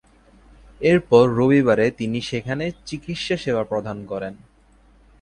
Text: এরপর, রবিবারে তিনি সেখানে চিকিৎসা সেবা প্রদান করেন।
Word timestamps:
এরপর, 0.81 1.25
রবিবারে 1.35 1.85
তিনি 1.91 2.19
সেখানে 2.21 2.65
চিকিৎসা 2.85 3.35
সেবা 3.37 3.63
প্রদান 3.63 3.97
করেন। 4.05 4.33